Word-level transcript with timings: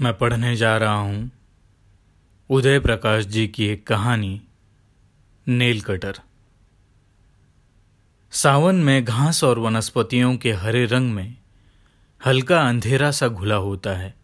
मैं 0.00 0.14
पढ़ने 0.14 0.56
जा 0.56 0.76
रहा 0.76 0.94
हूँ। 0.94 1.30
उदय 2.50 2.80
प्रकाश 2.80 3.24
जी 3.24 3.48
की 3.48 3.66
एक 3.66 3.86
कहानी 3.86 4.42
नेल 5.48 5.80
कटर 5.80 6.20
सावन 8.30 8.74
में 8.74 9.04
घास 9.04 9.44
और 9.44 9.58
वनस्पतियों 9.58 10.36
के 10.36 10.52
हरे 10.52 10.84
रंग 10.84 11.12
में 11.12 11.36
हल्का 12.26 12.68
अंधेरा 12.68 13.10
सा 13.10 13.28
घुला 13.28 13.54
होता 13.54 13.90
है। 13.90 14.14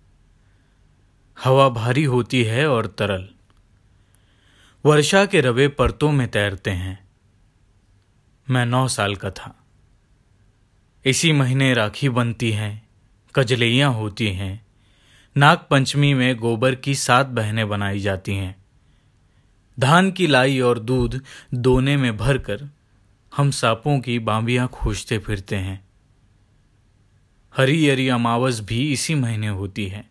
हवा 1.45 1.69
भारी 1.69 2.05
होती 2.05 2.45
है 2.45 2.69
और 2.69 2.87
तरल। 2.87 3.29
वर्षा 4.85 5.27
के 5.27 5.41
रवे 5.41 5.69
परतों 5.69 6.13
में 6.13 6.29
तैरते 6.29 6.71
हैं। 6.71 7.09
मैं 8.51 8.67
नौ 8.67 8.89
साल 8.89 9.17
का 9.17 9.31
था। 9.31 9.65
इसी 11.05 11.33
महीने 11.33 11.75
राखी 11.75 12.09
बनती 12.09 12.53
हैं, 12.53 12.89
कजलैयाँ 13.35 13.93
होती 13.93 14.27
हैं 14.27 14.66
नाग 15.37 15.59
पंचमी 15.71 16.15
में 16.15 16.37
गोबर 16.37 16.75
की 16.75 16.95
सात 16.95 17.27
बहनें 17.27 17.69
बनाई 17.69 17.99
जाती 17.99 18.35
हैं। 18.35 18.65
धान 19.81 20.11
की 20.11 20.27
लाई 20.27 20.61
और 20.61 20.79
दूध 20.79 21.21
दोने 21.55 21.97
में 21.97 22.17
भरकर 22.17 22.71
हम 23.37 23.51
सांपों 23.51 24.01
की 24.01 24.19
बांबियाँ 24.19 24.69
खोजते 24.69 25.19
फिरते 25.19 25.57
हैं। 25.57 25.85
हरी 27.57 27.89
हरी 27.89 28.09
अमावस 28.09 28.61
भी 28.61 28.93
इसी 28.93 29.15
महीने 29.15 29.49
होती 29.49 29.87
है। 29.87 30.11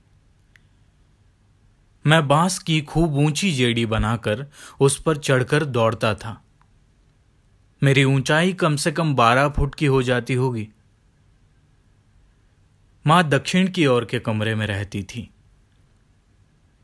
मैं 2.05 2.27
बाँस 2.27 2.59
की 2.59 2.81
खूब 2.81 3.15
ऊँची 3.15 3.51
जेड़ी 3.51 3.85
बनाकर 3.85 4.45
उस 4.79 5.01
पर 5.01 5.17
चढ़कर 5.17 5.65
दौड़ता 5.65 6.15
था। 6.15 6.43
मेरी 7.83 8.03
ऊंचाई 8.03 8.53
कम 8.53 8.75
से 8.75 8.91
कम 8.91 9.15
बारह 9.15 9.49
फुट 9.49 9.75
की 9.75 9.85
हो 9.85 10.03
जाती 10.03 10.33
होगी। 10.33 10.67
माँ 13.07 13.29
दक्षिण 13.29 13.71
की 13.71 13.85
ओर 13.85 14.05
के 14.05 14.19
कमरे 14.19 14.55
में 14.55 14.67
रहती 14.67 15.03
थी। 15.03 15.29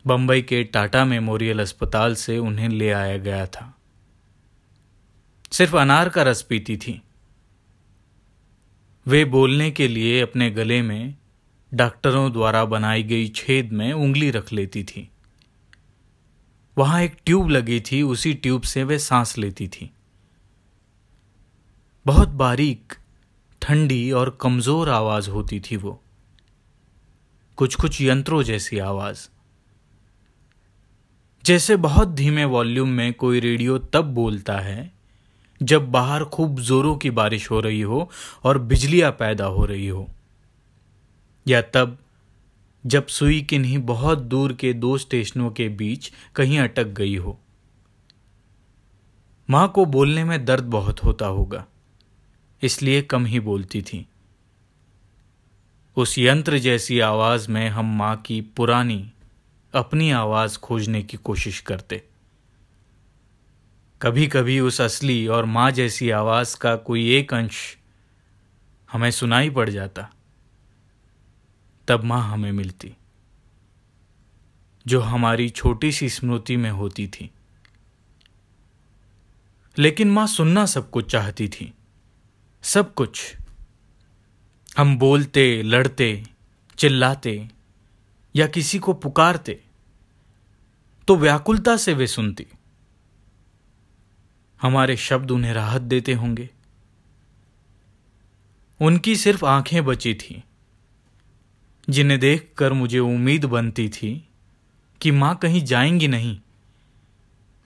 बंबई 0.08 0.42
के 0.42 0.64
टाटा 0.64 1.06
मेमोरियल 1.06 1.60
अस्पताल 1.60 2.16
से 2.16 2.38
उन्हें 2.38 2.70
ले 2.70 2.92
आया 2.92 3.18
गया 3.18 3.46
था। 3.46 3.78
सिर्फ़ 5.52 5.78
अनार 5.78 6.10
का 6.10 6.24
रस 6.24 6.42
पीती 6.42 6.78
थी। 6.78 7.02
वे 9.08 9.26
बोलने 9.26 9.72
के 9.72 9.88
लिए 9.88 10.22
अपने 10.22 10.52
गले 10.52 10.82
में 10.82 11.16
डॉक्टरों 11.74 12.32
द्वारा 12.32 12.66
बनाई 12.66 13.04
गई 13.04 13.28
छेद 13.28 13.72
में 13.72 13.94
उंगली 13.94 14.32
रख 14.32 14.54
लेती 14.54 14.84
थी। 14.84 15.10
वहाँ 16.78 17.02
एक 17.02 17.18
ट्यूब 17.26 17.50
लगी 17.50 17.80
थी, 17.80 18.02
उसी 18.02 18.34
ट्यूब 18.34 18.62
से 18.62 18.84
वे 18.84 19.00
सांस 19.00 19.38
लेती 19.38 19.68
थी। 19.68 19.92
बहुत 22.06 22.30
बारीक, 22.30 22.94
ठंडी 23.62 24.12
और 24.12 24.38
कमज़ोर 24.42 24.90
आवाज़ 24.90 25.30
होती 25.30 25.60
थी 25.60 25.76
वो। 25.76 26.04
कुछ 27.62 27.76
कुछ 27.76 28.02
यंत्रों 28.02 28.42
जैसी 28.44 28.78
आवाज़। 28.80 29.28
जैसे 31.44 31.76
बहुत 31.76 32.08
धीमे 32.08 32.46
वॉल्यूम 32.46 32.90
में 32.90 33.14
कोई 33.14 33.40
रेडियो 33.40 33.78
तब 33.78 34.06
बोलता 34.06 34.58
है, 34.60 34.92
जब 35.62 35.92
बाहर 35.92 36.24
खूब 36.24 36.60
जोरों 36.60 36.96
की 36.96 37.10
बारिश 37.10 37.50
हो 37.52 37.60
रही 37.60 37.82
हो 37.82 38.10
और 38.44 38.58
बिजलियाँ 38.58 39.12
पैदा 39.12 39.46
हो 39.46 39.66
रही 39.66 39.88
हो। 39.88 40.08
या 41.48 41.62
तब, 41.62 41.98
जब 42.84 43.08
सुई 43.08 43.42
किन्हीं 43.42 43.78
बहुत 43.78 44.20
दूर 44.20 44.54
के 44.54 44.74
दो 44.74 44.98
स्टेशनों 44.98 45.52
के 45.52 45.70
बीच 45.70 46.12
कहीं 46.36 46.60
अटक 46.60 46.88
गई 46.88 47.16
हो। 47.16 47.40
माँ 49.50 49.72
को 49.76 49.86
बोलने 49.86 50.24
में 50.24 50.44
दर्द 50.46 50.64
बहुत 50.64 51.04
होता 51.04 51.26
होगा, 51.26 51.66
इसलिए 52.62 53.02
कम 53.02 53.26
ही 53.26 53.40
बोलती 53.40 53.82
थी। 53.82 54.08
उस 55.96 56.20
यंत्र 56.20 56.58
जैसी 56.60 57.00
आवाज़ 57.00 57.50
में 57.52 57.70
हम 57.70 57.98
माँ 57.98 58.16
की 58.18 58.42
पुरानी, 58.42 59.12
अपनी 59.74 60.12
आवाज़ 60.12 60.58
खोजने 60.60 61.02
की 61.04 61.18
कोशिश 61.18 61.60
करते। 61.60 62.04
कभी 64.02 64.28
कभी 64.28 64.60
उस 64.60 64.82
असली 64.82 65.28
और 65.28 65.46
माँ 65.46 65.72
जैसी 65.72 66.10
आवाज़ 66.10 66.58
का 66.58 66.76
कोई 66.76 67.16
एक 67.16 67.34
अंश 67.34 67.78
हमें 68.92 69.12
सुनाई 69.12 69.50
पड़ 69.50 69.70
जाता। 69.70 70.10
तब 71.88 72.04
माँ 72.04 72.32
हमें 72.32 72.52
मिलती, 72.52 72.94
जो 74.88 75.02
हमारी 75.02 75.50
छोटी 75.50 75.92
सी 75.92 76.10
स्मृति 76.10 76.58
में 76.58 76.72
होती 76.72 77.08
थी। 77.08 77.32
लेकिन 79.78 80.12
माँ 80.12 80.28
सुनना 80.28 80.66
सब 80.66 80.90
कुछ 80.90 81.12
चाहती 81.12 81.48
थी, 81.48 81.74
सब 82.64 82.94
कुछ। 82.94 83.36
हम 84.82 84.98
बोलते, 84.98 85.62
लड़ते, 85.64 86.24
चिल्लाते 86.78 87.50
या 88.36 88.48
किसी 88.48 88.80
को 88.80 88.94
पुकारते 88.94 89.64
तो 91.08 91.16
व्याकुलता 91.16 91.78
से 91.78 91.94
वे 91.94 92.08
सुनती। 92.08 92.46
हमारे 94.62 94.96
शब्द 94.98 95.32
उन्हें 95.32 95.54
राहत 95.54 95.82
देते 95.82 96.14
होंगे। 96.14 96.50
उनकी 98.82 99.16
सिर्फ़ 99.16 99.46
आँखें 99.46 99.86
बची 99.86 100.14
थी, 100.14 100.44
जिन्हें 101.90 102.20
देखकर 102.20 102.74
मुझे 102.74 103.00
उम्मीद 103.00 103.46
बनती 103.46 103.90
थी 103.90 104.28
कि 105.02 105.12
माँ 105.12 105.36
कहीं 105.36 105.62
जाएँगी 105.66 106.08
नहीं, 106.08 106.40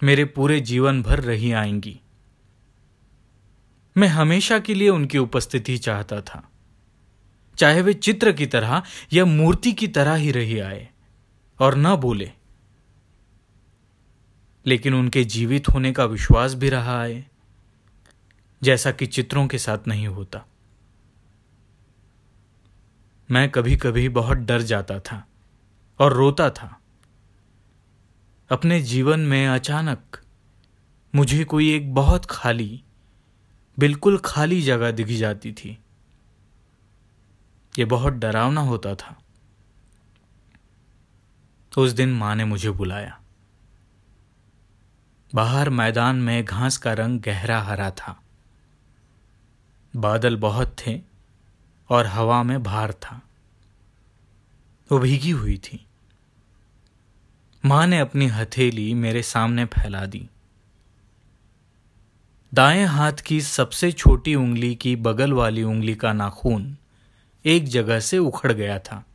मेरे 0.03 0.25
पूरे 0.25 0.59
जीवन 0.61 1.01
भर 1.01 1.19
रही 1.19 1.51
आएँगी। 1.51 1.99
मैं 3.97 4.07
हमेशा 4.07 4.59
के 4.59 4.73
लिए 4.73 4.89
उनकी 4.89 5.17
उपस्थिति 5.17 5.77
चाहता 5.77 6.21
था। 6.21 6.49
चाहे 7.57 7.81
वे 7.81 7.93
चित्र 7.93 8.31
की 8.31 8.45
तरह 8.45 8.83
या 9.13 9.25
मूर्ति 9.25 9.73
की 9.73 9.87
तरह 9.87 10.13
ही 10.13 10.31
रही 10.31 10.59
आए 10.59 10.89
और 11.59 11.75
न 11.75 11.95
बोले। 11.95 12.31
लेकिन 14.65 14.93
उनके 14.93 15.23
जीवित 15.23 15.69
होने 15.69 15.91
का 15.91 16.05
विश्वास 16.05 16.53
भी 16.53 16.69
रहा 16.69 17.03
है, 17.03 17.31
जैसा 18.63 18.91
कि 18.91 19.05
चित्रों 19.05 19.47
के 19.47 19.57
साथ 19.57 19.77
नहीं 19.87 20.07
होता। 20.07 20.45
मैं 23.31 23.49
कभी 23.49 23.77
कभी 23.77 24.09
बहुत 24.09 24.37
डर 24.37 24.61
जाता 24.61 24.99
था 24.99 25.27
और 25.99 26.13
रोता 26.13 26.49
था। 26.49 26.81
अपने 28.49 28.81
जीवन 28.81 29.19
में 29.19 29.47
अचानक 29.47 30.21
मुझे 31.15 31.43
कोई 31.43 31.75
एक 31.75 31.93
बहुत 31.93 32.25
खाली, 32.25 32.83
बिल्कुल 33.79 34.21
खाली 34.25 34.61
जगह 34.61 34.91
दिख 34.91 35.07
जाती 35.07 35.51
थी। 35.53 35.77
ये 37.79 37.85
बहुत 37.85 38.13
डरावना 38.13 38.61
होता 38.61 38.95
था। 38.95 39.21
उस 41.77 41.91
दिन 41.91 42.09
माँ 42.09 42.35
ने 42.35 42.45
मुझे 42.45 42.69
बुलाया। 42.69 43.19
बाहर 45.35 45.69
मैदान 45.69 46.15
में 46.15 46.45
घास 46.45 46.77
का 46.77 46.93
रंग 46.93 47.19
गहरा 47.19 47.61
हरा 47.61 47.91
था। 47.91 48.21
बादल 49.95 50.35
बहुत 50.35 50.75
थे 50.87 51.01
और 51.89 52.07
हवा 52.07 52.43
में 52.43 52.63
भार 52.63 52.93
था। 52.93 53.21
वो 54.91 54.99
भीगी 54.99 55.29
हुई 55.29 55.57
थी। 55.57 55.85
माँ 57.65 57.87
ने 57.87 57.99
अपनी 57.99 58.27
हथेली 58.27 58.93
मेरे 58.93 59.23
सामने 59.23 59.65
फैला 59.65 60.05
दी। 60.05 60.29
दाएँ 62.53 62.85
हाथ 62.85 63.13
की 63.13 63.41
सबसे 63.41 63.91
छोटी 63.91 64.35
उंगली 64.35 64.75
की 64.75 64.95
बगल 64.95 65.33
वाली 65.33 65.63
उंगली 65.63 65.95
का 65.95 66.13
नाखून 66.13 66.77
एक 67.45 67.65
जगह 67.65 67.99
से 67.99 68.17
उखड़ 68.17 68.51
गया 68.51 68.79
था। 68.79 69.05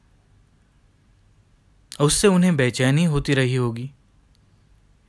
उससे 2.00 2.28
उन्हें 2.28 2.56
बेचैनी 2.56 3.04
होती 3.04 3.34
रही 3.34 3.54
होगी। 3.54 3.91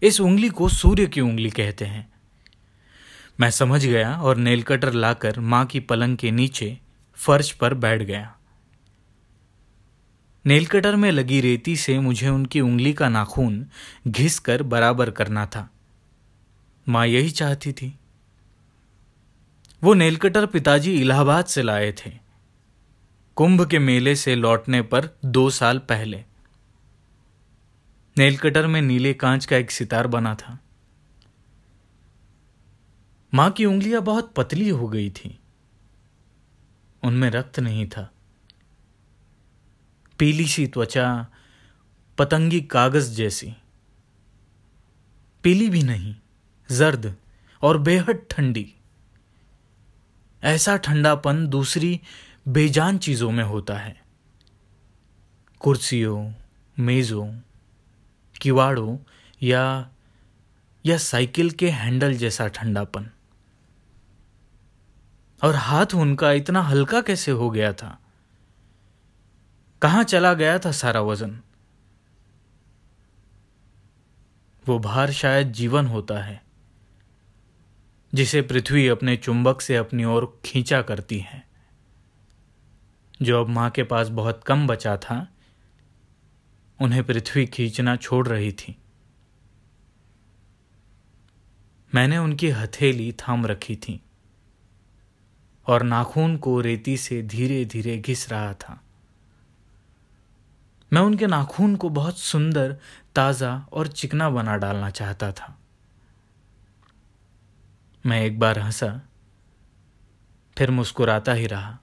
इस 0.03 0.21
उंगली 0.21 0.49
को 0.49 0.69
सूर्य 0.69 1.07
की 1.07 1.21
उंगली 1.21 1.49
कहते 1.49 1.85
हैं। 1.85 2.11
मैं 3.39 3.51
समझ 3.51 3.85
गया 3.85 4.21
और 4.21 4.37
नेल 4.37 4.63
कटर 4.63 4.93
लाकर 4.93 5.39
माँ 5.39 5.65
की 5.65 5.79
पलंग 5.79 6.17
के 6.17 6.31
नीचे 6.31 6.79
फर्श 7.13 7.51
पर 7.51 7.73
बैठ 7.73 8.01
गया। 8.01 8.37
नेल 10.45 10.65
कटर 10.65 10.95
में 10.95 11.11
लगी 11.11 11.41
रेती 11.41 11.77
से 11.77 11.99
मुझे 11.99 12.29
उनकी 12.29 12.61
उंगली 12.61 12.93
का 12.93 13.09
नाखून 13.09 13.65
घिस 14.07 14.39
कर 14.39 14.63
बराबर 14.63 15.11
करना 15.11 15.45
था। 15.45 15.69
माँ 16.89 17.07
यही 17.07 17.29
चाहती 17.29 17.73
थी। 17.73 17.99
वो 19.83 19.93
नेल 19.93 20.17
कटर 20.17 20.45
पिताजी 20.45 21.01
इलाहाबाद 21.01 21.45
से 21.45 21.61
लाए 21.61 21.91
थे। 21.91 22.20
कुंभ 23.35 23.69
के 23.69 23.79
मेले 23.79 24.15
से 24.15 24.35
लौटने 24.35 24.81
पर 24.81 25.09
दो 25.25 25.49
साल 25.49 25.79
पहले। 25.79 26.23
नेलकटर 28.17 28.67
में 28.67 28.81
नीले 28.81 29.13
कांच 29.13 29.45
का 29.45 29.57
एक 29.57 29.71
सितार 29.71 30.07
बना 30.07 30.35
था। 30.35 30.59
माँ 33.33 33.51
की 33.51 33.65
उंगलियाँ 33.65 34.01
बहुत 34.01 34.33
पतली 34.33 34.69
हो 34.69 34.87
गई 34.87 35.09
थी। 35.09 35.39
उनमें 37.03 37.29
रक्त 37.29 37.59
नहीं 37.59 37.89
था। 37.89 38.11
पीली 40.19 40.47
सी 40.47 40.67
त्वचा, 40.67 41.27
पतंगी 42.17 42.61
कागज़ 42.61 43.13
जैसी। 43.13 43.53
पीली 45.43 45.69
भी 45.69 45.83
नहीं, 45.83 46.15
जर्द 46.71 47.15
और 47.61 47.77
बेहद 47.77 48.25
ठंडी। 48.29 48.73
ऐसा 50.43 50.77
ठंडापन 50.77 51.47
दूसरी 51.47 52.01
बेजान 52.47 52.97
चीज़ों 52.97 53.31
में 53.31 53.43
होता 53.43 53.77
है। 53.77 54.01
कुर्सियों, 55.59 56.33
मेज़ों, 56.79 57.39
किवाड़ों 58.41 58.97
या 59.43 59.89
या 60.85 60.97
साइकिल 60.97 61.51
के 61.51 61.69
हैंडल 61.69 62.13
जैसा 62.13 62.47
ठंडापन। 62.47 63.09
और 65.43 65.55
हाथ 65.55 65.85
उनका 65.95 66.31
इतना 66.31 66.61
हल्का 66.61 67.01
कैसे 67.01 67.31
हो 67.31 67.49
गया 67.49 67.73
था? 67.73 67.99
कहाँ 69.81 70.03
चला 70.03 70.33
गया 70.33 70.59
था 70.59 70.71
सारा 70.71 71.01
वज़न? 71.01 71.41
वो 74.65 74.79
भार 74.79 75.11
शायद 75.11 75.51
जीवन 75.51 75.87
होता 75.87 76.17
है, 76.23 76.43
जिसे 78.13 78.41
पृथ्वी 78.41 78.87
अपने 78.87 79.17
चुंबक 79.17 79.61
से 79.61 79.75
अपनी 79.75 80.03
ओर 80.03 80.41
खींचा 80.45 80.81
करती 80.81 81.19
है। 81.19 81.50
जो 83.21 83.41
अब 83.41 83.49
माँ 83.49 83.69
के 83.69 83.83
पास 83.83 84.09
बहुत 84.09 84.43
कम 84.43 84.67
बचा 84.67 84.97
था, 84.97 85.27
उन्हें 86.81 87.03
पृथ्वी 87.03 87.45
खींचना 87.45 87.95
छोड़ 87.95 88.27
रही 88.27 88.51
थी। 88.51 88.77
मैंने 91.95 92.17
उनकी 92.17 92.49
हथेली 92.49 93.11
थाम 93.11 93.45
रखी 93.45 93.75
थी 93.75 94.01
और 95.67 95.83
नाखून 95.83 96.37
को 96.37 96.61
रेती 96.61 96.97
से 96.97 97.21
धीरे 97.21 97.65
धीरे 97.65 97.97
घिस 97.97 98.29
रहा 98.29 98.53
था। 98.53 98.83
मैं 100.93 101.01
उनके 101.01 101.27
नाखून 101.27 101.75
को 101.75 101.89
बहुत 101.89 102.17
सुंदर, 102.17 102.77
ताज़ा 103.15 103.67
और 103.73 103.87
चिकना 103.87 104.29
बना 104.29 104.57
डालना 104.57 104.89
चाहता 104.89 105.31
था। 105.31 105.59
मैं 108.05 108.21
एक 108.21 108.39
बार 108.39 108.59
हंसा, 108.59 109.01
फिर 110.57 110.71
मुस्कुराता 110.71 111.33
ही 111.33 111.47
रहा। 111.47 111.80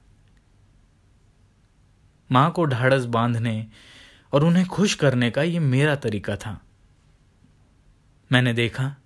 माँ 2.33 2.51
को 2.51 2.65
ढाढ़स 2.65 3.05
बांधने 3.05 3.67
और 4.33 4.45
उन्हें 4.45 4.67
खुश 4.67 4.95
करने 4.95 5.31
का 5.31 5.43
यह 5.43 5.61
मेरा 5.61 5.97
तरीका 5.97 6.37
था। 6.37 6.61
मैंने 8.33 8.53
देखा, 8.53 8.97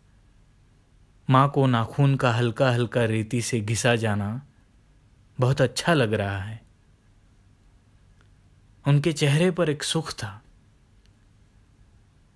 माँ 1.30 1.50
को 1.50 1.66
नाखून 1.66 2.16
का 2.16 2.32
हल्का 2.32 2.70
हल्का 2.70 3.04
रेती 3.04 3.42
से 3.42 3.60
घिसा 3.60 3.96
जाना 3.96 4.42
बहुत 5.40 5.60
अच्छा 5.60 5.94
लग 5.94 6.12
रहा 6.12 6.38
है। 6.38 6.60
उनके 8.88 9.12
चेहरे 9.12 9.50
पर 9.50 9.70
एक 9.70 9.82
सुख 9.82 10.12
था, 10.12 10.42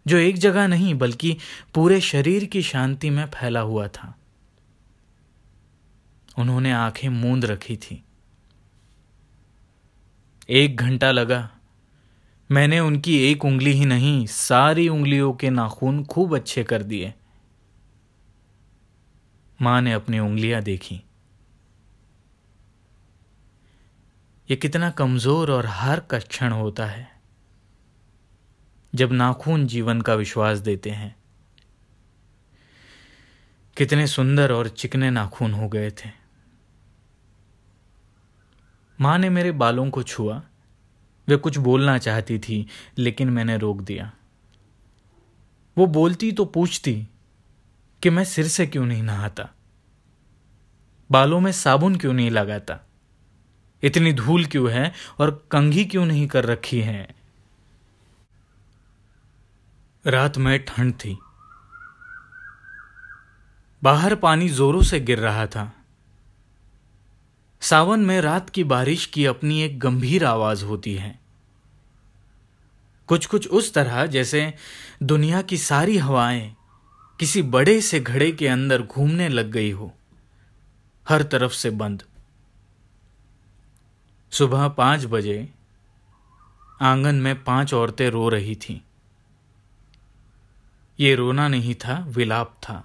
जो 0.06 0.16
एक 0.16 0.38
जगह 0.38 0.66
नहीं 0.66 0.94
बल्कि 0.94 1.36
पूरे 1.74 2.00
शरीर 2.00 2.44
की 2.44 2.62
शांति 2.62 3.10
में 3.10 3.26
फैला 3.26 3.60
हुआ 3.60 3.88
था। 3.88 4.14
उन्होंने 6.38 6.72
आँखें 6.72 7.08
मूंद 7.08 7.44
रखी 7.44 7.76
थी। 7.76 8.02
एक 10.48 10.76
घंटा 10.76 11.10
लगा। 11.10 11.48
मैंने 12.50 12.78
उनकी 12.80 13.16
एक 13.22 13.44
उंगली 13.44 13.72
ही 13.72 13.84
नहीं, 13.84 14.26
सारी 14.26 14.88
उंगलियों 14.88 15.32
के 15.32 15.50
नाखून 15.50 16.04
खूब 16.04 16.34
अच्छे 16.36 16.64
कर 16.64 16.82
दिए। 16.82 17.12
माँ 19.60 19.80
ने 19.82 19.92
अपनी 19.92 20.18
उंगलियाँ 20.18 20.62
देखी। 20.62 21.02
ये 24.48 24.56
कितना 24.56 24.90
कमज़ोर 24.90 25.50
और 25.50 25.66
हर 25.66 26.00
का 26.00 26.18
क्षण 26.18 26.52
होता 26.52 26.86
है, 26.86 27.08
जब 28.92 29.12
नाखून 29.12 29.66
जीवन 29.66 30.00
का 30.00 30.14
विश्वास 30.14 30.58
देते 30.58 30.90
हैं। 30.90 31.14
कितने 33.76 34.06
सुंदर 34.06 34.52
और 34.52 34.68
चिकने 34.68 35.10
नाखून 35.10 35.52
हो 35.52 35.68
गए 35.68 35.90
थे। 35.90 36.10
माँ 39.00 39.18
ने 39.18 39.30
मेरे 39.30 39.52
बालों 39.52 39.90
को 39.90 40.02
छुआ। 40.02 40.42
वे 41.28 41.36
कुछ 41.36 41.58
बोलना 41.58 41.98
चाहती 41.98 42.38
थी, 42.38 42.66
लेकिन 42.98 43.30
मैंने 43.30 43.56
रोक 43.56 43.80
दिया। 43.80 44.12
वो 45.78 45.86
बोलती 45.86 46.32
तो 46.32 46.44
पूछती 46.44 47.08
कि 48.02 48.10
मैं 48.10 48.24
सिर 48.24 48.48
से 48.48 48.66
क्यों 48.66 48.86
नहीं 48.86 49.02
नहाता? 49.02 49.48
बालों 51.10 51.40
में 51.40 51.52
साबुन 51.52 51.96
क्यों 51.96 52.12
नहीं 52.12 52.30
लगाता? 52.30 52.80
इतनी 53.82 54.12
धूल 54.12 54.46
क्यों 54.46 54.70
है 54.70 54.92
और 55.18 55.48
कंघी 55.50 55.84
क्यों 55.84 56.06
नहीं 56.06 56.28
कर 56.28 56.44
रखी 56.44 56.80
है? 56.80 57.14
रात 60.06 60.38
में 60.38 60.64
ठंड 60.64 60.94
थी। 60.94 61.18
बाहर 63.82 64.14
पानी 64.14 64.48
जोरों 64.48 64.82
से 64.82 65.00
गिर 65.00 65.18
रहा 65.18 65.46
था। 65.46 65.75
सावन 67.62 68.00
में 68.00 68.20
रात 68.20 68.50
की 68.50 68.64
बारिश 68.64 69.06
की 69.06 69.26
अपनी 69.26 69.60
एक 69.62 69.78
गंभीर 69.78 70.24
आवाज़ 70.24 70.64
होती 70.64 70.94
है। 70.94 71.18
कुछ 73.08 73.26
कुछ 73.26 73.48
उस 73.48 73.72
तरह, 73.74 74.06
जैसे 74.06 74.54
दुनिया 75.02 75.42
की 75.42 75.56
सारी 75.58 75.96
हवाएँ 75.98 76.56
किसी 77.20 77.42
बड़े 77.42 77.80
से 77.80 78.00
घड़े 78.00 78.32
के 78.32 78.48
अंदर 78.48 78.82
घूमने 78.82 79.28
लग 79.28 79.50
गई 79.50 79.70
हो, 79.70 79.92
हर 81.08 81.22
तरफ़ 81.22 81.52
से 81.52 81.70
बंद। 81.70 82.02
सुबह 84.32 84.68
पाँच 84.68 85.04
बजे 85.04 85.48
आँगन 86.82 87.14
में 87.14 87.44
पाँच 87.44 87.74
औरतें 87.74 88.08
रो 88.10 88.28
रही 88.28 88.54
थीं। 88.56 88.80
ये 91.00 91.14
रोना 91.14 91.48
नहीं 91.48 91.74
था, 91.74 92.04
विलाप 92.08 92.56
था। 92.62 92.84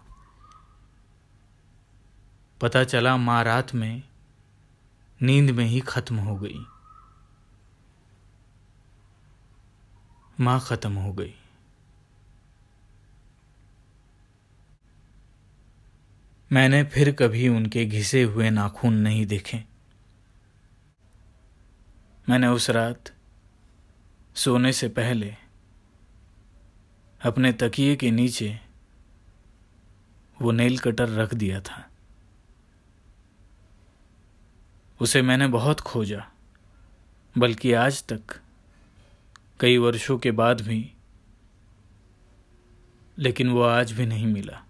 पता 2.62 2.84
चला 2.84 3.18
माँ 3.18 3.44
रात 3.44 3.74
में 3.76 4.02
नींद 5.22 5.52
में 5.52 5.66
ही 5.66 5.80
खत्म 5.80 6.16
हो 6.16 6.36
गई। 6.36 6.66
माँ 10.40 10.60
खत्म 10.60 10.94
हो 10.94 11.14
गई। 11.14 11.36
मैंने 16.52 16.84
फिर 16.84 17.12
कभी 17.12 17.48
उनके 17.48 17.86
घिसे 17.86 18.24
हुए 18.24 18.50
नाखून 18.50 18.94
नहीं 18.94 19.26
देखे। 19.26 19.64
मैंने 22.30 22.48
उस 22.48 22.70
रात 22.70 23.16
सोने 24.36 24.74
से 24.74 24.88
पहले 24.88 25.36
अपने 27.26 27.54
तकिए 27.54 27.96
के 27.96 28.12
नीचे 28.12 28.60
वो 30.42 30.52
नेल 30.52 30.78
कटर 30.78 31.10
रख 31.10 31.34
दिया 31.34 31.62
था। 31.62 31.91
उसे 35.02 35.22
मैंने 35.22 35.48
बहुत 35.48 35.80
खोजा, 35.80 36.26
बल्कि 37.38 37.74
आज 37.74 38.04
तक 38.04 38.40
कई 39.60 39.78
वर्षों 39.78 40.18
के 40.18 40.32
बाद 40.32 40.62
भी, 40.62 40.92
लेकिन 43.18 43.50
वो 43.50 43.62
आज 43.62 43.92
भी 43.92 44.06
नहीं 44.06 44.28
मिला। 44.28 44.62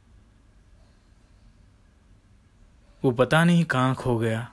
वो 3.04 3.12
पता 3.12 3.44
नहीं 3.44 3.66
कहाँ 3.66 3.96
खो 3.96 4.18
गया। 4.18 4.48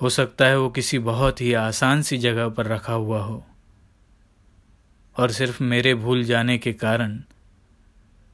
हो 0.00 0.10
सकता 0.10 0.46
है 0.46 0.58
वो 0.58 0.68
किसी 0.70 0.98
बहुत 0.98 1.40
ही 1.40 1.52
आसान 1.52 2.02
सी 2.02 2.18
जगह 2.18 2.48
पर 2.48 2.66
रखा 2.66 2.92
हुआ 2.92 3.22
हो, 3.22 3.46
और 5.16 5.30
सिर्फ़ 5.30 5.62
मेरे 5.62 5.94
भूल 5.94 6.24
जाने 6.24 6.58
के 6.58 6.72
कारण 6.72 7.20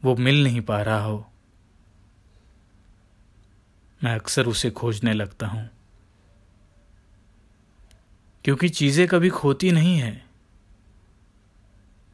वो 0.04 0.16
मिल 0.16 0.44
नहीं 0.44 0.60
पा 0.60 0.82
रहा 0.82 1.04
हो। 1.04 1.26
मैं 4.04 4.14
अक्सर 4.14 4.46
उसे 4.46 4.70
खोजने 4.70 5.12
लगता 5.12 5.46
हूँ। 5.46 5.70
क्योंकि 8.44 8.68
चीज़ें 8.68 9.08
कभी 9.08 9.28
खोती 9.28 9.72
नहीं 9.72 9.98
है। 9.98 10.26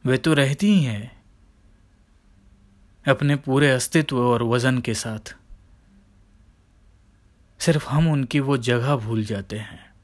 वे 0.05 0.17
तो 0.17 0.33
रहती 0.33 0.67
ही 0.67 0.83
हैं, 0.83 1.23
अपने 3.07 3.35
पूरे 3.35 3.71
अस्तित्व 3.71 4.19
और 4.19 4.43
वज़न 4.43 4.81
के 4.81 4.93
साथ। 4.93 5.35
सिर्फ़ 7.59 7.89
हम 7.89 8.11
उनकी 8.11 8.39
वो 8.39 8.57
जगह 8.57 8.95
भूल 8.95 9.25
जाते 9.25 9.59
हैं। 9.59 9.94